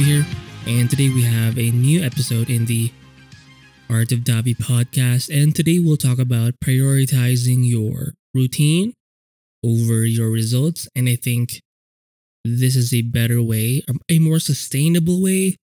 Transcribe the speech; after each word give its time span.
Here, 0.00 0.24
and 0.66 0.88
today 0.88 1.10
we 1.10 1.24
have 1.24 1.58
a 1.58 1.70
new 1.70 2.02
episode 2.02 2.48
in 2.48 2.64
the 2.64 2.90
Art 3.90 4.12
of 4.12 4.24
Davey 4.24 4.54
podcast. 4.54 5.28
And 5.28 5.54
today 5.54 5.78
we'll 5.78 5.98
talk 5.98 6.18
about 6.18 6.54
prioritizing 6.64 7.68
your 7.68 8.14
routine 8.32 8.94
over 9.62 10.06
your 10.06 10.30
results. 10.30 10.88
And 10.96 11.06
I 11.06 11.16
think 11.16 11.60
this 12.46 12.76
is 12.76 12.94
a 12.94 13.02
better 13.02 13.42
way, 13.42 13.82
um, 13.90 14.00
a 14.08 14.18
more 14.18 14.38
sustainable 14.38 15.20
way, 15.22 15.56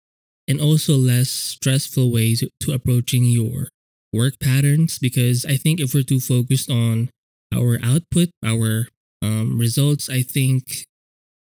and 0.49 0.61
also 0.61 0.97
less 0.97 1.29
stressful 1.29 2.11
way 2.11 2.35
to, 2.35 2.51
to 2.63 2.73
approaching 2.73 3.27
your 3.27 3.69
work 4.13 4.41
patterns. 4.41 4.99
Because 4.99 5.47
I 5.47 5.57
think 5.57 5.79
if 5.79 5.95
we're 5.95 6.03
too 6.03 6.19
focused 6.19 6.69
on 6.69 7.09
our 7.55 7.79
output, 7.85 8.31
our 8.45 8.89
um, 9.23 9.59
results, 9.59 10.11
I 10.11 10.23
think 10.23 10.87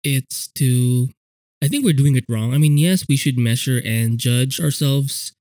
it's 0.03 0.49
too 0.49 1.11
I 1.63 1.69
think 1.69 1.85
we're 1.85 1.93
doing 1.93 2.17
it 2.17 2.25
wrong. 2.29 2.55
I 2.55 2.59
mean, 2.59 2.79
yes, 2.79 3.05
we 3.09 3.17
should 3.17 3.39
measure 3.39 3.81
and 3.85 4.19
judge 4.19 4.61
ourselves 4.61 5.33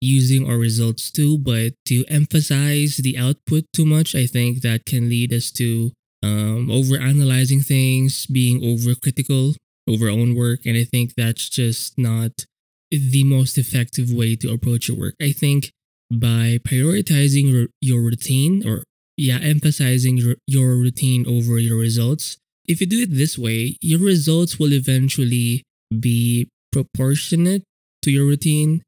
using 0.00 0.48
our 0.48 0.58
results 0.58 1.10
too, 1.10 1.38
but 1.38 1.72
to 1.86 2.04
emphasize 2.06 2.98
the 2.98 3.18
output 3.18 3.64
too 3.72 3.84
much, 3.84 4.14
I 4.14 4.26
think 4.26 4.62
that 4.62 4.84
can 4.86 5.08
lead 5.08 5.32
us 5.32 5.50
to 5.52 5.92
um, 6.22 6.70
over 6.70 6.96
analyzing 6.96 7.60
things, 7.60 8.26
being 8.26 8.60
overcritical 8.60 9.54
over 9.88 10.06
our 10.06 10.12
own 10.12 10.34
work. 10.34 10.60
And 10.66 10.76
I 10.76 10.84
think 10.84 11.14
that's 11.16 11.48
just 11.48 11.98
not 11.98 12.44
the 12.90 13.24
most 13.24 13.58
effective 13.58 14.12
way 14.12 14.36
to 14.36 14.52
approach 14.52 14.88
your 14.88 14.96
work. 14.96 15.14
I 15.20 15.32
think 15.32 15.70
by 16.12 16.58
prioritizing 16.62 17.68
your 17.80 18.00
routine 18.00 18.66
or 18.66 18.84
yeah, 19.16 19.38
emphasizing 19.40 20.18
your, 20.18 20.36
your 20.46 20.76
routine 20.76 21.26
over 21.26 21.58
your 21.58 21.78
results, 21.78 22.36
if 22.68 22.80
you 22.80 22.86
do 22.86 23.02
it 23.02 23.14
this 23.14 23.38
way, 23.38 23.76
your 23.80 24.00
results 24.00 24.58
will 24.58 24.72
eventually 24.72 25.62
be 25.98 26.48
proportionate 26.72 27.62
to 28.02 28.10
your 28.10 28.26
routine. 28.26 28.82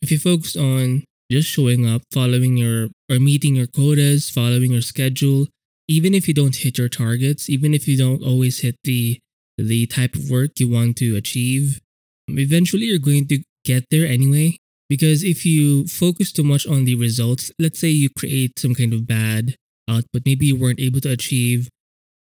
If 0.00 0.10
you 0.10 0.18
focus 0.18 0.56
on 0.56 1.04
just 1.30 1.48
showing 1.48 1.88
up, 1.88 2.02
following 2.12 2.56
your 2.56 2.88
or 3.10 3.18
meeting 3.18 3.56
your 3.56 3.66
quotas, 3.66 4.28
following 4.28 4.72
your 4.72 4.82
schedule, 4.82 5.46
even 5.88 6.14
if 6.14 6.28
you 6.28 6.34
don't 6.34 6.56
hit 6.56 6.78
your 6.78 6.88
targets, 6.88 7.48
even 7.48 7.74
if 7.74 7.86
you 7.88 7.96
don't 7.96 8.22
always 8.22 8.60
hit 8.60 8.76
the 8.84 9.18
the 9.58 9.86
type 9.86 10.14
of 10.14 10.30
work 10.30 10.50
you 10.58 10.68
want 10.68 10.96
to 10.96 11.16
achieve, 11.16 11.80
eventually 12.28 12.86
you're 12.86 12.98
going 12.98 13.28
to 13.28 13.42
get 13.64 13.84
there 13.90 14.06
anyway. 14.06 14.56
Because 14.88 15.22
if 15.22 15.46
you 15.46 15.86
focus 15.86 16.32
too 16.32 16.42
much 16.42 16.66
on 16.66 16.84
the 16.84 16.96
results, 16.96 17.50
let's 17.58 17.78
say 17.78 17.88
you 17.88 18.10
create 18.10 18.58
some 18.58 18.74
kind 18.74 18.92
of 18.92 19.06
bad 19.06 19.54
output, 19.88 20.22
maybe 20.26 20.46
you 20.46 20.56
weren't 20.56 20.80
able 20.80 21.00
to 21.00 21.10
achieve 21.10 21.68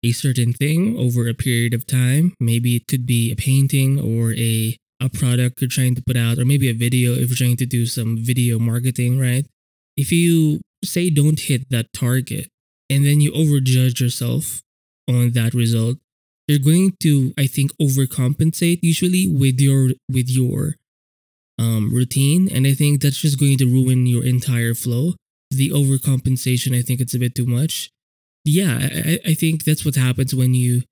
a 0.03 0.11
certain 0.11 0.53
thing 0.53 0.97
over 0.97 1.27
a 1.27 1.33
period 1.33 1.73
of 1.73 1.85
time. 1.85 2.33
Maybe 2.39 2.75
it 2.75 2.88
could 2.88 3.05
be 3.05 3.31
a 3.31 3.35
painting 3.35 3.99
or 3.99 4.33
a 4.33 4.77
a 4.99 5.09
product 5.09 5.59
you're 5.59 5.67
trying 5.67 5.95
to 5.95 6.03
put 6.05 6.16
out, 6.16 6.38
or 6.38 6.45
maybe 6.45 6.69
a 6.69 6.73
video 6.73 7.13
if 7.13 7.30
you're 7.30 7.35
trying 7.35 7.57
to 7.57 7.66
do 7.66 7.85
some 7.88 8.17
video 8.19 8.59
marketing, 8.59 9.19
right? 9.19 9.45
If 9.97 10.11
you 10.11 10.61
say 10.83 11.09
don't 11.09 11.39
hit 11.39 11.69
that 11.72 11.91
target 11.91 12.49
and 12.89 13.03
then 13.03 13.19
you 13.19 13.31
overjudge 13.31 13.99
yourself 13.99 14.61
on 15.09 15.31
that 15.31 15.55
result, 15.55 15.97
you're 16.47 16.59
going 16.59 16.95
to, 17.02 17.33
I 17.38 17.47
think, 17.47 17.72
overcompensate 17.81 18.79
usually 18.83 19.27
with 19.27 19.59
your 19.59 19.91
with 20.09 20.29
your 20.29 20.75
um, 21.57 21.94
routine, 21.94 22.49
and 22.52 22.66
I 22.66 22.73
think 22.73 23.02
that's 23.02 23.22
just 23.22 23.39
going 23.39 23.57
to 23.57 23.66
ruin 23.66 24.05
your 24.05 24.23
entire 24.23 24.73
flow. 24.73 25.13
The 25.49 25.69
overcompensation, 25.69 26.77
I 26.77 26.81
think, 26.81 27.02
it's 27.02 27.13
a 27.13 27.19
bit 27.19 27.35
too 27.35 27.45
much 27.45 27.91
yeah, 28.44 28.78
I, 28.81 29.20
I 29.28 29.34
think 29.34 29.64
that's 29.64 29.86
what 29.86 29.95
happens 29.95 30.34
when 30.34 30.53
you 30.53 30.84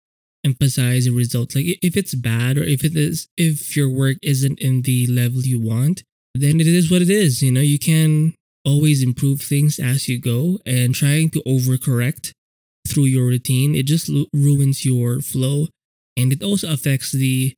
emphasize 0.46 1.08
a 1.08 1.12
result. 1.12 1.56
Like 1.56 1.66
if 1.82 1.98
it's 1.98 2.16
bad 2.16 2.58
or 2.58 2.64
if 2.64 2.84
it 2.84 2.96
is 2.96 3.28
if 3.38 3.76
your 3.76 3.90
work 3.90 4.18
isn't 4.22 4.60
in 4.60 4.84
the 4.84 5.08
level 5.08 5.42
you 5.42 5.60
want, 5.60 6.04
then 6.34 6.60
it 6.60 6.68
is 6.68 6.92
what 6.92 7.02
it 7.02 7.10
is. 7.10 7.42
You 7.42 7.52
know, 7.52 7.62
you 7.62 7.80
can 7.80 8.34
always 8.66 9.02
improve 9.04 9.42
things 9.42 9.80
as 9.80 10.08
you 10.08 10.20
go 10.20 10.60
and 10.66 10.94
trying 10.94 11.30
to 11.32 11.42
overcorrect 11.48 12.32
through 12.88 13.06
your 13.06 13.26
routine, 13.26 13.76
it 13.76 13.86
just 13.86 14.10
ruins 14.34 14.86
your 14.86 15.22
flow 15.22 15.68
and 16.18 16.34
it 16.34 16.44
also 16.44 16.72
affects 16.72 17.12
the 17.12 17.54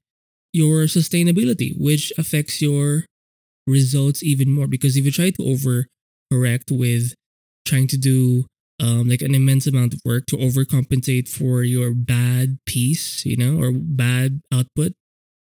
your 0.53 0.83
sustainability, 0.83 1.73
which 1.79 2.11
affects 2.17 2.61
your 2.61 3.05
results 3.67 4.23
even 4.23 4.51
more 4.51 4.67
because 4.67 4.97
if 4.97 5.05
you 5.05 5.11
try 5.11 5.29
to 5.29 5.43
overcorrect 5.43 6.71
with 6.71 7.13
trying 7.65 7.87
to 7.87 7.97
do 7.97 8.45
um, 8.81 9.07
like 9.07 9.21
an 9.21 9.35
immense 9.35 9.67
amount 9.67 9.93
of 9.93 10.01
work 10.03 10.25
to 10.27 10.37
overcompensate 10.37 11.29
for 11.29 11.63
your 11.63 11.93
bad 11.93 12.57
piece, 12.65 13.23
you 13.25 13.37
know, 13.37 13.61
or 13.61 13.71
bad 13.71 14.41
output, 14.51 14.93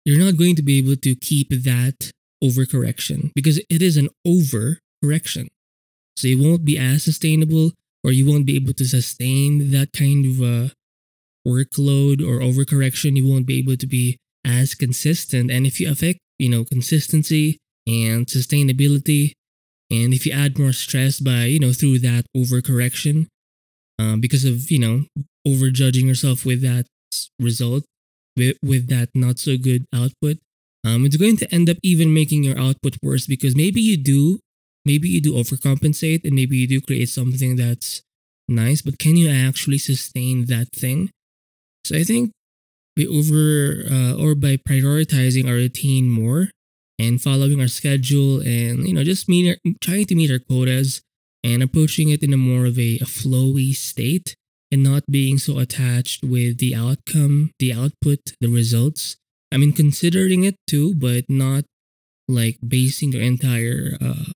you're 0.05 0.23
not 0.23 0.37
going 0.37 0.55
to 0.55 0.63
be 0.63 0.79
able 0.79 0.95
to 0.95 1.15
keep 1.15 1.49
that 1.49 2.11
overcorrection 2.43 3.31
because 3.35 3.59
it 3.69 3.81
is 3.81 3.95
an 3.95 4.09
overcorrection. 4.25 5.47
So 6.15 6.27
it 6.27 6.39
won't 6.39 6.65
be 6.65 6.79
as 6.79 7.03
sustainable 7.03 7.73
or 8.03 8.11
you 8.11 8.25
won't 8.25 8.47
be 8.47 8.55
able 8.55 8.73
to 8.73 8.85
sustain 8.85 9.71
that 9.71 9.93
kind 9.93 10.25
of 10.25 10.41
uh, 10.41 10.69
workload 11.47 12.21
or 12.21 12.39
overcorrection. 12.39 13.15
You 13.17 13.27
won't 13.27 13.45
be 13.45 13.59
able 13.59 13.77
to 13.77 13.87
be 13.87 14.17
as 14.45 14.73
consistent. 14.73 15.51
And 15.51 15.67
if 15.67 15.79
you 15.79 15.91
affect, 15.91 16.19
you 16.39 16.49
know, 16.49 16.63
consistency 16.63 17.57
and 17.85 18.25
sustainability, 18.25 19.33
and 19.89 20.13
if 20.13 20.25
you 20.25 20.31
add 20.31 20.59
more 20.59 20.73
stress 20.73 21.19
by, 21.19 21.45
you 21.45 21.59
know, 21.59 21.73
through 21.73 21.99
that 21.99 22.25
overcorrection, 22.35 23.27
um, 23.99 24.19
because 24.19 24.45
of, 24.45 24.69
you 24.69 24.79
know, 24.79 25.05
overjudging 25.47 26.05
yourself 26.05 26.45
with 26.45 26.61
that 26.61 26.85
result, 27.39 27.83
with, 28.35 28.57
with 28.63 28.89
that 28.89 29.09
not 29.15 29.39
so 29.39 29.57
good 29.57 29.85
output, 29.93 30.37
um, 30.85 31.05
it's 31.05 31.17
going 31.17 31.37
to 31.37 31.53
end 31.53 31.69
up 31.69 31.77
even 31.83 32.13
making 32.13 32.43
your 32.43 32.59
output 32.59 32.97
worse 33.01 33.27
because 33.27 33.55
maybe 33.55 33.81
you 33.81 33.97
do, 33.97 34.39
maybe 34.85 35.09
you 35.09 35.21
do 35.21 35.33
overcompensate 35.33 36.23
and 36.23 36.33
maybe 36.33 36.57
you 36.57 36.67
do 36.67 36.81
create 36.81 37.09
something 37.09 37.55
that's 37.55 38.01
nice, 38.47 38.81
but 38.81 38.99
can 38.99 39.15
you 39.15 39.29
actually 39.29 39.77
sustain 39.77 40.45
that 40.45 40.67
thing? 40.73 41.09
So 41.85 41.97
I 41.97 42.03
think 42.03 42.31
by 42.95 43.05
over 43.05 43.83
uh, 43.89 44.13
or 44.15 44.35
by 44.35 44.57
prioritizing 44.57 45.47
our 45.47 45.55
routine 45.55 46.09
more, 46.09 46.49
and 46.99 47.21
following 47.21 47.61
our 47.61 47.67
schedule 47.67 48.39
and 48.41 48.87
you 48.87 48.93
know 48.93 49.03
just 49.03 49.29
meet 49.29 49.49
our, 49.49 49.71
trying 49.81 50.05
to 50.05 50.15
meet 50.15 50.31
our 50.31 50.39
quotas 50.39 51.01
and 51.43 51.61
approaching 51.61 52.09
it 52.09 52.23
in 52.23 52.33
a 52.33 52.37
more 52.37 52.65
of 52.65 52.77
a, 52.79 52.95
a 52.97 53.05
flowy 53.05 53.73
state 53.73 54.35
and 54.71 54.83
not 54.83 55.03
being 55.09 55.37
so 55.37 55.59
attached 55.59 56.23
with 56.23 56.57
the 56.57 56.75
outcome 56.75 57.51
the 57.59 57.73
output 57.73 58.19
the 58.41 58.49
results. 58.49 59.17
I 59.51 59.57
mean 59.57 59.73
considering 59.73 60.43
it 60.43 60.55
too 60.67 60.93
but 60.95 61.25
not 61.29 61.63
like 62.27 62.57
basing 62.67 63.13
your 63.13 63.21
entire 63.21 63.97
uh, 64.01 64.31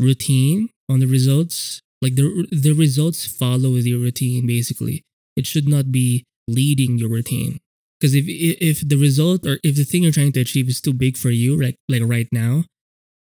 routine 0.00 0.70
on 0.88 1.00
the 1.00 1.06
results. 1.06 1.80
Like 2.00 2.16
the 2.16 2.46
the 2.50 2.72
results 2.72 3.26
follow 3.26 3.72
the 3.80 3.94
routine 3.94 4.46
basically. 4.46 5.02
It 5.36 5.46
should 5.46 5.68
not 5.68 5.90
be 5.90 6.24
leading 6.46 6.98
your 6.98 7.08
routine 7.08 7.58
because 8.00 8.14
if 8.14 8.24
if 8.28 8.86
the 8.86 8.96
result 8.96 9.46
or 9.46 9.58
if 9.62 9.76
the 9.76 9.84
thing 9.84 10.02
you're 10.02 10.12
trying 10.12 10.32
to 10.32 10.40
achieve 10.40 10.68
is 10.68 10.80
too 10.80 10.92
big 10.92 11.16
for 11.16 11.30
you, 11.30 11.60
like 11.60 11.76
like 11.88 12.02
right 12.04 12.28
now, 12.32 12.64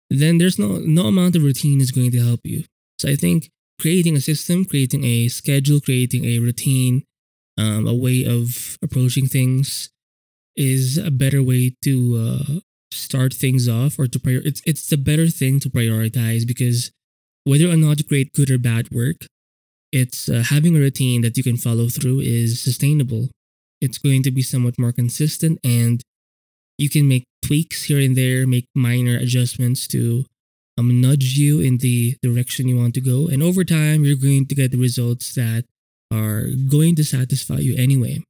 then 0.09 0.37
there's 0.37 0.59
no 0.59 0.79
no 0.79 1.07
amount 1.07 1.35
of 1.35 1.43
routine 1.43 1.81
is 1.81 1.91
going 1.91 2.11
to 2.11 2.23
help 2.23 2.41
you. 2.43 2.63
So 2.99 3.09
I 3.09 3.15
think 3.15 3.49
creating 3.79 4.15
a 4.15 4.21
system, 4.21 4.65
creating 4.65 5.03
a 5.03 5.27
schedule, 5.27 5.79
creating 5.81 6.25
a 6.25 6.39
routine, 6.39 7.03
um, 7.57 7.87
a 7.87 7.93
way 7.93 8.25
of 8.25 8.77
approaching 8.81 9.27
things 9.27 9.89
is 10.55 10.97
a 10.97 11.11
better 11.11 11.41
way 11.41 11.75
to 11.83 12.15
uh, 12.17 12.59
start 12.91 13.33
things 13.33 13.67
off 13.67 13.97
or 13.99 14.07
to 14.07 14.19
prior. 14.19 14.41
It's 14.45 14.61
it's 14.65 14.87
the 14.87 14.97
better 14.97 15.27
thing 15.27 15.59
to 15.61 15.69
prioritize 15.69 16.47
because 16.47 16.91
whether 17.43 17.69
or 17.69 17.75
not 17.75 17.99
you 17.99 18.05
create 18.05 18.33
good 18.33 18.49
or 18.49 18.57
bad 18.57 18.89
work, 18.91 19.27
it's 19.91 20.29
uh, 20.29 20.43
having 20.49 20.75
a 20.75 20.79
routine 20.79 21.21
that 21.21 21.37
you 21.37 21.43
can 21.43 21.57
follow 21.57 21.87
through 21.87 22.21
is 22.21 22.59
sustainable 22.59 23.29
it's 23.83 23.97
going 23.97 24.23
to 24.23 24.31
be 24.31 24.41
somewhat 24.41 24.79
more 24.79 24.93
consistent 24.93 25.59
and 25.61 26.01
you 26.77 26.89
can 26.89 27.05
make 27.07 27.25
tweaks 27.45 27.83
here 27.83 27.99
and 27.99 28.15
there, 28.15 28.47
make 28.47 28.65
minor 28.73 29.17
adjustments 29.17 29.87
to 29.89 30.25
um, 30.77 31.01
nudge 31.01 31.37
you 31.37 31.59
in 31.59 31.77
the 31.79 32.15
direction 32.23 32.69
you 32.69 32.77
want 32.77 32.95
to 32.95 33.01
go. 33.01 33.27
And 33.27 33.43
over 33.43 33.63
time, 33.65 34.05
you're 34.05 34.15
going 34.15 34.47
to 34.47 34.55
get 34.55 34.71
the 34.71 34.77
results 34.77 35.35
that 35.35 35.65
are 36.11 36.47
going 36.69 36.95
to 36.95 37.03
satisfy 37.03 37.57
you 37.57 37.75
anyway. 37.77 38.23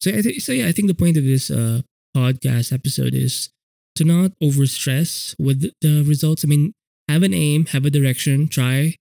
So, 0.00 0.10
I 0.10 0.22
th- 0.22 0.40
so 0.40 0.52
yeah, 0.52 0.68
I 0.68 0.72
think 0.72 0.86
the 0.88 0.94
point 0.94 1.16
of 1.16 1.24
this 1.24 1.50
uh, 1.50 1.82
podcast 2.16 2.72
episode 2.72 3.14
is 3.14 3.50
to 3.96 4.04
not 4.04 4.30
overstress 4.40 5.34
with 5.38 5.70
the 5.80 6.02
results. 6.02 6.44
I 6.44 6.48
mean, 6.48 6.72
have 7.08 7.24
an 7.24 7.34
aim, 7.34 7.66
have 7.66 7.84
a 7.84 7.90
direction, 7.90 8.46
try 8.46 8.94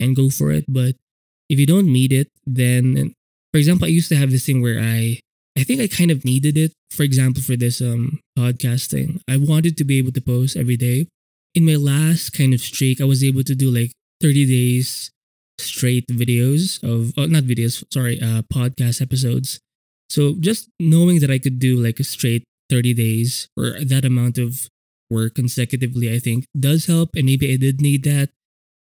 and 0.00 0.16
go 0.16 0.30
for 0.30 0.50
it. 0.50 0.64
But 0.66 0.96
if 1.48 1.58
you 1.58 1.66
don't 1.66 1.92
meet 1.92 2.12
it, 2.12 2.28
then 2.46 3.14
for 3.52 3.58
example, 3.58 3.86
I 3.86 3.90
used 3.90 4.08
to 4.10 4.16
have 4.16 4.30
this 4.30 4.46
thing 4.46 4.62
where 4.62 4.78
I 4.78 5.20
I 5.58 5.64
think 5.64 5.80
I 5.80 5.88
kind 5.88 6.10
of 6.10 6.24
needed 6.24 6.56
it. 6.56 6.72
For 6.90 7.02
example, 7.02 7.42
for 7.42 7.56
this 7.56 7.80
um 7.80 8.20
podcasting, 8.38 9.20
I 9.28 9.36
wanted 9.36 9.76
to 9.78 9.84
be 9.84 9.98
able 9.98 10.12
to 10.12 10.20
post 10.20 10.56
every 10.56 10.76
day. 10.76 11.08
In 11.54 11.66
my 11.66 11.74
last 11.74 12.30
kind 12.30 12.54
of 12.54 12.60
streak, 12.60 13.00
I 13.00 13.04
was 13.04 13.24
able 13.24 13.42
to 13.42 13.54
do 13.54 13.70
like 13.70 13.90
30 14.20 14.46
days 14.46 15.10
straight 15.58 16.06
videos 16.08 16.82
of 16.82 17.12
oh, 17.18 17.26
not 17.26 17.44
videos, 17.44 17.84
sorry, 17.92 18.20
uh 18.20 18.42
podcast 18.42 19.02
episodes. 19.02 19.58
So 20.08 20.34
just 20.40 20.68
knowing 20.78 21.20
that 21.20 21.30
I 21.30 21.38
could 21.38 21.58
do 21.58 21.76
like 21.76 22.00
a 22.00 22.04
straight 22.04 22.44
30 22.70 22.94
days 22.94 23.48
or 23.56 23.78
that 23.82 24.04
amount 24.04 24.38
of 24.38 24.68
work 25.10 25.34
consecutively, 25.34 26.12
I 26.12 26.18
think 26.18 26.46
does 26.58 26.86
help. 26.86 27.10
And 27.14 27.26
maybe 27.26 27.52
I 27.52 27.56
did 27.56 27.80
need 27.80 28.04
that 28.04 28.30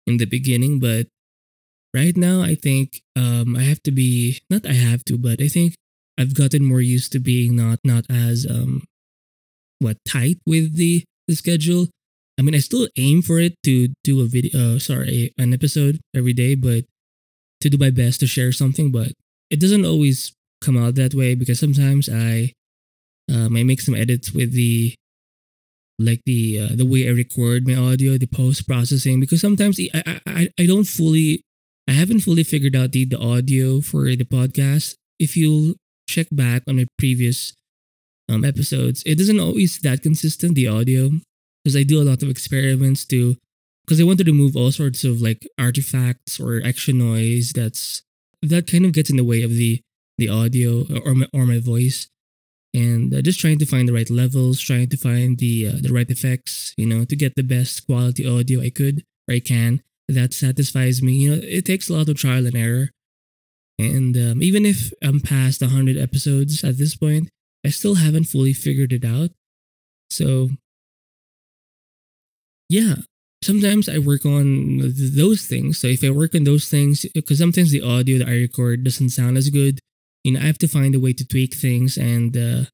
in 0.07 0.19
the 0.19 0.27
beginning, 0.27 0.79
but 0.79 1.09
right 1.95 2.17
now 2.17 2.43
I 2.43 2.55
think 2.55 3.03
um, 3.17 3.57
I 3.57 3.63
have 3.63 3.83
to 3.85 3.91
be 3.91 4.41
not 4.51 4.67
I 4.67 4.75
have 4.75 5.05
to, 5.07 5.19
but 5.19 5.41
I 5.41 5.49
think 5.49 5.75
I've 6.19 6.35
gotten 6.35 6.65
more 6.65 6.81
used 6.81 7.13
to 7.13 7.19
being 7.21 7.57
not 7.57 7.81
not 7.85 8.05
as 8.11 8.47
um 8.49 8.85
what 9.79 9.99
tight 10.07 10.39
with 10.47 10.77
the 10.77 11.05
the 11.29 11.35
schedule. 11.35 11.89
I 12.39 12.43
mean, 12.43 12.55
I 12.55 12.59
still 12.59 12.89
aim 12.97 13.23
for 13.23 13.39
it 13.39 13.55
to 13.65 13.89
do 14.05 14.21
a 14.21 14.25
video, 14.25 14.77
uh, 14.77 14.79
sorry, 14.79 15.33
an 15.39 15.53
episode 15.53 16.01
every 16.17 16.33
day, 16.33 16.55
but 16.55 16.85
to 17.61 17.71
do 17.71 17.79
my 17.79 17.91
best 17.91 18.21
to 18.21 18.27
share 18.27 18.53
something. 18.53 18.91
But 18.91 19.13
it 19.51 19.61
doesn't 19.61 19.85
always 19.85 20.33
come 20.61 20.79
out 20.79 20.95
that 20.97 21.15
way 21.15 21.35
because 21.35 21.61
sometimes 21.61 22.09
I 22.09 22.53
um, 23.31 23.57
I 23.57 23.63
make 23.63 23.81
some 23.81 23.95
edits 23.95 24.33
with 24.33 24.53
the 24.53 24.95
like 25.99 26.23
the 26.27 26.61
uh, 26.61 26.75
the 26.77 26.87
way 26.87 27.07
I 27.09 27.13
record 27.13 27.67
my 27.67 27.75
audio, 27.75 28.19
the 28.19 28.27
post 28.27 28.67
processing. 28.67 29.21
Because 29.21 29.41
sometimes 29.41 29.79
I, 29.95 30.21
I 30.27 30.49
I 30.59 30.67
don't 30.67 30.85
fully 30.85 31.45
I 31.89 31.93
haven't 31.93 32.21
fully 32.21 32.45
figured 32.45 32.77
out 32.77 32.93
the 32.93 33.05
the 33.05 33.19
audio 33.19 33.81
for 33.81 34.05
the 34.05 34.25
podcast. 34.25 34.97
If 35.19 35.37
you'll 35.37 35.75
check 36.09 36.27
back 36.31 36.63
on 36.69 36.77
my 36.77 36.87
previous 36.99 37.55
um, 38.29 38.45
episodes, 38.45 39.03
it 39.05 39.21
isn't 39.21 39.41
always 39.41 39.79
that 39.81 40.03
consistent 40.03 40.55
the 40.55 40.69
audio 40.69 41.11
because 41.63 41.77
I 41.77 41.83
do 41.83 42.01
a 42.01 42.07
lot 42.07 42.23
of 42.23 42.29
experiments 42.29 43.05
to 43.07 43.37
because 43.85 44.01
I 44.01 44.05
want 44.05 44.19
to 44.19 44.25
remove 44.25 44.57
all 44.57 44.71
sorts 44.71 45.05
of 45.05 45.21
like 45.21 45.47
artifacts 45.59 46.39
or 46.39 46.61
extra 46.65 46.95
noise 46.95 47.53
that's 47.53 48.03
that 48.43 48.67
kind 48.67 48.85
of 48.85 48.93
gets 48.93 49.11
in 49.11 49.17
the 49.17 49.25
way 49.25 49.43
of 49.43 49.51
the 49.51 49.81
the 50.19 50.29
audio 50.29 50.85
or 51.05 51.15
my, 51.15 51.27
or 51.33 51.47
my 51.47 51.59
voice 51.59 52.09
and 52.75 53.13
uh, 53.15 53.23
just 53.23 53.41
trying 53.41 53.59
to 53.59 53.67
find 53.67 53.89
the 53.89 53.93
right 53.93 54.11
levels 54.11 54.61
trying 54.61 54.89
to 54.89 54.97
find 54.97 55.39
the 55.39 55.69
uh, 55.69 55.79
the 55.81 55.93
right 55.93 56.11
effects 56.11 56.75
you 56.77 56.87
know 56.87 57.05
to 57.05 57.17
get 57.17 57.35
the 57.35 57.43
best 57.43 57.87
quality 57.87 58.27
audio 58.27 58.61
I 58.61 58.71
could 58.71 59.05
or 59.29 59.35
I 59.35 59.41
can 59.41 59.83
that 60.13 60.33
satisfies 60.35 61.03
me 61.03 61.13
you 61.13 61.31
know 61.31 61.41
it 61.43 61.65
takes 61.65 61.89
a 61.89 61.93
lot 61.93 62.09
of 62.09 62.17
trial 62.17 62.47
and 62.47 62.57
error 62.57 62.91
and 63.79 64.17
um, 64.17 64.43
even 64.43 64.65
if 64.65 64.93
I'm 65.03 65.21
past 65.21 65.61
100 65.61 65.97
episodes 65.97 66.63
at 66.65 66.79
this 66.79 66.95
point 66.97 67.29
I 67.65 67.71
still 67.71 67.97
haven't 67.97 68.25
fully 68.25 68.53
figured 68.53 68.93
it 68.93 69.05
out 69.05 69.31
so 70.11 70.51
yeah 72.69 72.97
sometimes 73.43 73.89
I 73.89 73.99
work 73.99 74.25
on 74.25 74.79
those 74.97 75.47
things. 75.47 75.79
So 75.79 75.89
if 75.89 76.03
I 76.03 76.11
work 76.11 76.35
on 76.35 76.45
those 76.45 76.69
things, 76.69 77.05
because 77.15 77.39
sometimes 77.39 77.73
the 77.73 77.83
audio 77.83 78.19
that 78.19 78.29
I 78.29 78.33
record 78.33 78.85
doesn't 78.85 79.11
sound 79.11 79.37
as 79.37 79.51
good, 79.51 79.81
you 80.25 80.33
know, 80.33 80.41
I 80.41 80.45
have 80.45 80.59
to 80.59 80.69
find 80.69 80.95
a 80.95 81.01
way 81.01 81.13
to 81.13 81.27
tweak 81.27 81.55
things, 81.55 81.97
and 81.97 82.37
uh, 82.37 82.65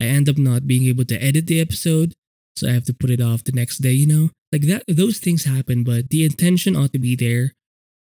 I 0.00 0.06
end 0.06 0.28
up 0.28 0.38
not 0.38 0.66
being 0.66 0.86
able 0.86 1.04
to 1.04 1.22
edit 1.22 1.46
the 1.46 1.60
episode, 1.60 2.14
so 2.56 2.66
I 2.66 2.72
have 2.72 2.84
to 2.84 2.94
put 2.94 3.10
it 3.10 3.20
off 3.20 3.44
the 3.44 3.52
next 3.52 3.78
day. 3.78 3.92
You 3.92 4.06
know, 4.06 4.30
like 4.52 4.62
that. 4.62 4.84
Those 4.88 5.18
things 5.18 5.44
happen, 5.44 5.84
but 5.84 6.10
the 6.10 6.24
intention 6.24 6.76
ought 6.76 6.92
to 6.92 6.98
be 6.98 7.16
there. 7.16 7.52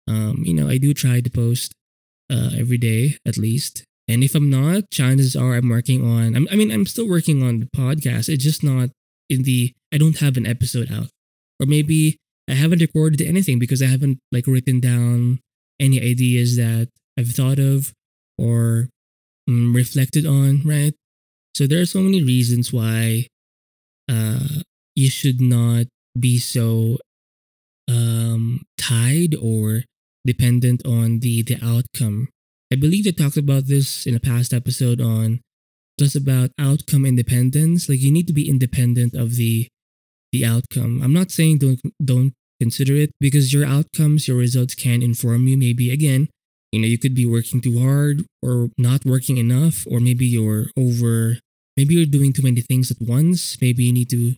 Um, 0.08 0.42
you 0.44 0.54
know, 0.54 0.68
I 0.68 0.78
do 0.78 0.94
try 0.94 1.20
to 1.20 1.30
post 1.30 1.72
uh, 2.30 2.50
every 2.56 2.78
day 2.78 3.16
at 3.26 3.36
least. 3.36 3.84
And 4.08 4.22
if 4.22 4.34
I'm 4.36 4.48
not, 4.48 4.90
chances 4.92 5.34
are 5.34 5.54
I'm 5.54 5.68
working 5.68 6.08
on. 6.08 6.36
I'm, 6.36 6.46
I 6.50 6.54
mean, 6.54 6.70
I'm 6.70 6.86
still 6.86 7.08
working 7.08 7.42
on 7.42 7.58
the 7.60 7.66
podcast. 7.66 8.28
It's 8.28 8.44
just 8.44 8.62
not 8.62 8.90
in 9.28 9.42
the. 9.42 9.72
I 9.92 9.98
don't 9.98 10.18
have 10.18 10.36
an 10.36 10.46
episode 10.46 10.92
out 10.92 11.08
or 11.60 11.66
maybe 11.66 12.18
I 12.48 12.54
haven't 12.54 12.80
recorded 12.80 13.20
anything 13.20 13.58
because 13.58 13.82
I 13.82 13.86
haven't 13.86 14.18
like 14.30 14.46
written 14.46 14.80
down 14.80 15.40
any 15.80 16.00
ideas 16.00 16.56
that 16.56 16.88
I've 17.18 17.30
thought 17.30 17.58
of 17.58 17.92
or 18.38 18.88
um, 19.48 19.74
reflected 19.74 20.26
on, 20.26 20.62
right? 20.64 20.94
So 21.54 21.66
there 21.66 21.80
are 21.80 21.86
so 21.86 22.00
many 22.00 22.22
reasons 22.22 22.72
why 22.72 23.26
uh, 24.10 24.60
you 24.94 25.10
should 25.10 25.40
not 25.40 25.86
be 26.16 26.38
so 26.38 26.98
um, 27.88 28.62
tied 28.78 29.34
or 29.34 29.84
dependent 30.26 30.84
on 30.86 31.20
the 31.20 31.42
the 31.42 31.58
outcome. 31.62 32.28
I 32.72 32.76
believe 32.76 33.04
they 33.04 33.12
talked 33.12 33.36
about 33.36 33.66
this 33.66 34.06
in 34.06 34.14
a 34.14 34.20
past 34.20 34.52
episode 34.52 35.00
on 35.00 35.40
just 35.98 36.16
about 36.16 36.50
outcome 36.58 37.06
independence. 37.06 37.88
Like 37.88 38.00
you 38.00 38.10
need 38.10 38.26
to 38.26 38.32
be 38.34 38.48
independent 38.48 39.14
of 39.14 39.36
the 39.36 39.68
the 40.32 40.44
outcome. 40.44 41.00
I'm 41.02 41.12
not 41.12 41.30
saying 41.30 41.58
don't 41.58 41.80
don't 42.04 42.32
consider 42.60 42.94
it 42.96 43.10
because 43.20 43.52
your 43.52 43.64
outcomes, 43.64 44.26
your 44.26 44.36
results 44.36 44.74
can 44.74 45.02
inform 45.02 45.46
you. 45.46 45.56
Maybe 45.56 45.90
again, 45.90 46.28
you 46.72 46.80
know, 46.80 46.86
you 46.86 46.98
could 46.98 47.14
be 47.14 47.26
working 47.26 47.60
too 47.60 47.78
hard 47.78 48.24
or 48.42 48.68
not 48.76 49.04
working 49.04 49.36
enough, 49.36 49.86
or 49.90 50.00
maybe 50.00 50.26
you're 50.26 50.66
over 50.76 51.38
maybe 51.76 51.94
you're 51.94 52.06
doing 52.06 52.32
too 52.32 52.42
many 52.42 52.60
things 52.60 52.90
at 52.90 52.96
once. 53.00 53.56
Maybe 53.60 53.84
you 53.84 53.92
need 53.92 54.10
to 54.10 54.34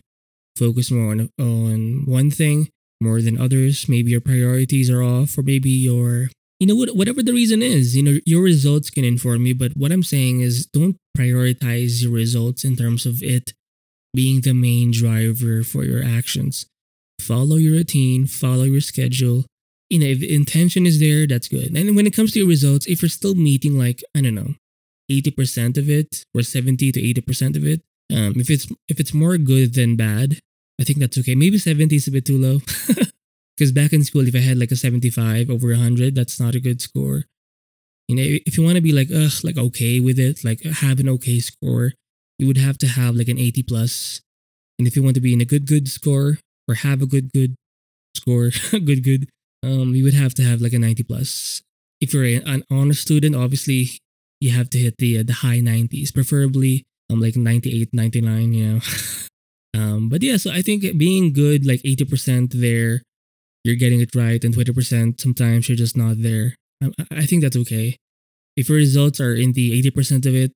focus 0.59 0.91
more 0.91 1.11
on 1.11 1.29
on 1.39 2.03
one 2.05 2.29
thing 2.29 2.69
more 3.01 3.21
than 3.21 3.39
others. 3.39 3.87
Maybe 3.87 4.11
your 4.11 4.21
priorities 4.21 4.89
are 4.89 5.01
off, 5.01 5.37
or 5.37 5.43
maybe 5.43 5.69
your 5.69 6.29
you 6.59 6.67
know 6.67 6.75
what 6.75 6.95
whatever 6.95 7.23
the 7.23 7.33
reason 7.33 7.61
is, 7.61 7.95
you 7.95 8.03
know, 8.03 8.19
your 8.25 8.43
results 8.43 8.89
can 8.89 9.05
inform 9.05 9.45
you. 9.45 9.55
But 9.55 9.71
what 9.75 9.91
I'm 9.91 10.03
saying 10.03 10.41
is 10.41 10.65
don't 10.65 10.97
prioritize 11.17 12.03
your 12.03 12.11
results 12.11 12.63
in 12.63 12.75
terms 12.75 13.05
of 13.05 13.23
it 13.23 13.53
being 14.13 14.41
the 14.41 14.53
main 14.53 14.91
driver 14.91 15.63
for 15.63 15.83
your 15.83 16.03
actions. 16.03 16.65
Follow 17.21 17.55
your 17.55 17.73
routine, 17.73 18.27
follow 18.27 18.63
your 18.63 18.81
schedule. 18.81 19.45
You 19.89 19.99
know, 19.99 20.05
if 20.05 20.21
intention 20.21 20.85
is 20.85 20.99
there, 20.99 21.25
that's 21.25 21.47
good. 21.47 21.75
And 21.75 21.95
when 21.95 22.05
it 22.05 22.15
comes 22.15 22.33
to 22.33 22.39
your 22.39 22.47
results, 22.47 22.85
if 22.85 23.01
you're 23.01 23.09
still 23.09 23.33
meeting 23.33 23.77
like, 23.77 24.03
I 24.15 24.21
don't 24.21 24.35
know, 24.35 24.53
80% 25.11 25.77
of 25.77 25.89
it 25.89 26.23
or 26.35 26.43
70 26.43 26.91
to 26.91 27.01
80% 27.01 27.55
of 27.57 27.65
it, 27.65 27.81
um, 28.11 28.33
if 28.37 28.49
it's 28.49 28.67
if 28.87 28.99
it's 28.99 29.13
more 29.13 29.37
good 29.37 29.73
than 29.73 29.95
bad, 29.95 30.39
I 30.79 30.83
think 30.83 30.99
that's 30.99 31.17
okay. 31.17 31.35
Maybe 31.35 31.57
70 31.57 31.95
is 31.95 32.07
a 32.07 32.11
bit 32.11 32.25
too 32.25 32.37
low. 32.37 32.59
Because 33.59 33.73
back 33.73 33.91
in 33.91 34.05
school, 34.05 34.25
if 34.25 34.33
I 34.35 34.39
had 34.39 34.57
like 34.57 34.71
a 34.71 34.75
75 34.77 35.49
over 35.49 35.67
100, 35.67 36.15
that's 36.15 36.39
not 36.39 36.55
a 36.55 36.61
good 36.61 36.79
score. 36.79 37.25
You 38.07 38.15
know, 38.15 38.23
if 38.23 38.57
you 38.57 38.63
want 38.63 38.77
to 38.77 38.81
be 38.81 38.93
like, 38.93 39.09
ugh, 39.13 39.33
like 39.43 39.57
okay 39.57 39.99
with 39.99 40.17
it, 40.17 40.45
like 40.45 40.63
have 40.63 41.01
an 41.01 41.09
okay 41.09 41.41
score, 41.41 41.91
you 42.37 42.47
would 42.47 42.55
have 42.55 42.77
to 42.77 42.87
have 42.87 43.15
like 43.15 43.27
an 43.27 43.37
80 43.37 43.63
plus. 43.63 44.21
And 44.79 44.87
if 44.87 44.95
you 44.95 45.03
want 45.03 45.15
to 45.15 45.21
be 45.21 45.33
in 45.33 45.41
a 45.41 45.45
good, 45.45 45.67
good 45.67 45.89
score 45.89 46.39
or 46.69 46.75
have 46.75 47.01
a 47.01 47.05
good, 47.05 47.33
good 47.33 47.55
score, 48.15 48.51
good, 48.71 49.03
good, 49.03 49.27
um, 49.61 49.93
you 49.93 50.05
would 50.05 50.13
have 50.13 50.33
to 50.35 50.43
have 50.43 50.61
like 50.61 50.71
a 50.71 50.79
90 50.79 51.03
plus. 51.03 51.61
If 51.99 52.13
you're 52.13 52.23
an 52.23 52.63
honor 52.71 52.93
student, 52.93 53.35
obviously 53.35 53.99
you 54.39 54.51
have 54.51 54.69
to 54.69 54.77
hit 54.77 54.95
the 54.99 55.19
uh, 55.19 55.23
the 55.23 55.33
high 55.33 55.59
90s, 55.59 56.13
preferably 56.13 56.85
um 57.11 57.19
like 57.19 57.35
98, 57.35 57.93
99, 57.93 58.53
you 58.53 58.73
know. 58.73 58.79
um, 59.75 60.09
but 60.09 60.23
yeah, 60.23 60.37
so 60.37 60.51
I 60.51 60.61
think 60.61 60.97
being 60.97 61.33
good 61.33 61.65
like 61.65 61.81
80% 61.83 62.53
there, 62.53 63.01
you're 63.63 63.75
getting 63.75 63.99
it 64.01 64.15
right, 64.15 64.43
and 64.43 64.55
20% 64.55 65.19
sometimes 65.19 65.69
you're 65.69 65.75
just 65.75 65.97
not 65.97 66.21
there. 66.21 66.55
I, 66.83 66.91
I 67.11 67.25
think 67.25 67.43
that's 67.43 67.57
okay. 67.57 67.97
If 68.55 68.69
your 68.69 68.77
results 68.77 69.19
are 69.19 69.33
in 69.33 69.53
the 69.53 69.81
80% 69.81 70.25
of 70.25 70.35
it, 70.35 70.51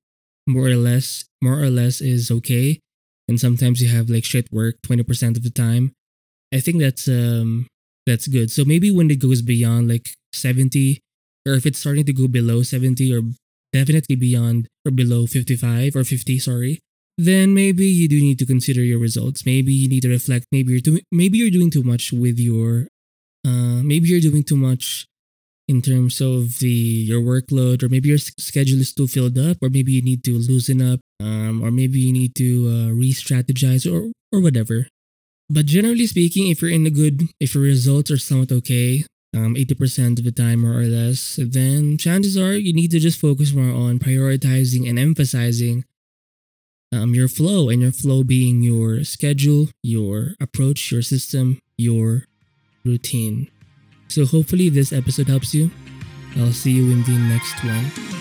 more 0.46 0.68
or 0.68 0.76
less 0.76 1.24
more 1.42 1.60
or 1.60 1.70
less 1.70 2.00
is 2.00 2.30
okay 2.30 2.78
and 3.28 3.40
sometimes 3.40 3.80
you 3.80 3.88
have 3.88 4.10
like 4.10 4.24
shit 4.24 4.50
work 4.52 4.76
20% 4.86 5.36
of 5.36 5.42
the 5.42 5.50
time 5.50 5.92
i 6.52 6.60
think 6.60 6.78
that's 6.78 7.08
um 7.08 7.66
that's 8.06 8.28
good 8.28 8.50
so 8.50 8.64
maybe 8.64 8.90
when 8.90 9.10
it 9.10 9.20
goes 9.20 9.40
beyond 9.40 9.88
like 9.88 10.10
70 10.32 11.00
or 11.46 11.54
if 11.54 11.66
it's 11.66 11.78
starting 11.78 12.04
to 12.04 12.12
go 12.12 12.28
below 12.28 12.62
70 12.62 13.14
or 13.14 13.22
definitely 13.72 14.16
beyond 14.16 14.68
or 14.84 14.92
below 14.92 15.26
55 15.26 15.96
or 15.96 16.04
50 16.04 16.38
sorry 16.38 16.80
then 17.16 17.54
maybe 17.54 17.86
you 17.86 18.08
do 18.08 18.20
need 18.20 18.38
to 18.38 18.46
consider 18.46 18.82
your 18.82 18.98
results. 18.98 19.46
Maybe 19.46 19.72
you 19.72 19.88
need 19.88 20.02
to 20.02 20.08
reflect. 20.08 20.46
Maybe 20.50 20.72
you're 20.72 20.80
doing 20.80 21.02
maybe 21.12 21.38
you're 21.38 21.50
doing 21.50 21.70
too 21.70 21.82
much 21.82 22.12
with 22.12 22.38
your 22.38 22.88
uh 23.46 23.82
maybe 23.82 24.08
you're 24.08 24.20
doing 24.20 24.42
too 24.42 24.56
much 24.56 25.06
in 25.68 25.80
terms 25.80 26.20
of 26.20 26.58
the 26.58 27.06
your 27.08 27.22
workload 27.22 27.82
or 27.82 27.88
maybe 27.88 28.08
your 28.08 28.18
schedule 28.18 28.80
is 28.80 28.92
too 28.92 29.06
filled 29.06 29.38
up 29.38 29.56
or 29.62 29.70
maybe 29.70 29.92
you 29.92 30.02
need 30.02 30.22
to 30.24 30.36
loosen 30.36 30.82
up 30.82 31.00
um, 31.20 31.62
or 31.62 31.70
maybe 31.70 31.98
you 32.00 32.12
need 32.12 32.34
to 32.34 32.68
uh, 32.68 32.92
re-strategize 32.92 33.90
or 33.90 34.12
or 34.32 34.42
whatever. 34.42 34.88
But 35.48 35.66
generally 35.66 36.06
speaking 36.06 36.48
if 36.48 36.60
you're 36.60 36.70
in 36.70 36.86
a 36.86 36.90
good 36.90 37.28
if 37.40 37.54
your 37.54 37.64
results 37.64 38.10
are 38.10 38.18
somewhat 38.18 38.52
okay 38.52 39.04
um, 39.34 39.56
80% 39.56 40.18
of 40.18 40.24
the 40.24 40.32
time 40.32 40.60
more 40.60 40.78
or 40.78 40.84
less 40.86 41.40
then 41.42 41.98
chances 41.98 42.36
are 42.36 42.54
you 42.54 42.72
need 42.72 42.92
to 42.92 43.00
just 43.00 43.20
focus 43.20 43.52
more 43.52 43.74
on 43.74 43.98
prioritizing 43.98 44.88
and 44.88 44.98
emphasizing 44.98 45.84
um, 46.94 47.14
your 47.14 47.28
flow 47.28 47.68
and 47.68 47.82
your 47.82 47.92
flow 47.92 48.22
being 48.22 48.62
your 48.62 49.04
schedule 49.04 49.68
your 49.82 50.34
approach 50.40 50.92
your 50.92 51.02
system 51.02 51.58
your 51.76 52.24
routine 52.84 53.48
so 54.14 54.24
hopefully 54.24 54.68
this 54.68 54.92
episode 54.92 55.26
helps 55.26 55.52
you. 55.52 55.72
I'll 56.36 56.52
see 56.52 56.70
you 56.70 56.92
in 56.92 57.02
the 57.02 57.18
next 57.18 57.64
one. 57.64 58.13